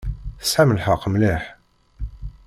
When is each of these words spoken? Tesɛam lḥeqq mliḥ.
Tesɛam 0.41 0.71
lḥeqq 0.77 1.03
mliḥ. 1.09 1.43